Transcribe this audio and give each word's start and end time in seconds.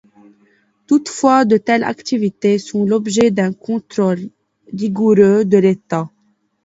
Toutefois, 0.87 1.45
de 1.45 1.57
telles 1.57 1.83
activités 1.83 2.57
sont 2.57 2.85
l'objet 2.85 3.29
d'un 3.29 3.53
contrôle 3.53 4.31
rigoureux 4.73 5.45
de 5.45 5.59
l'État. 5.59 6.09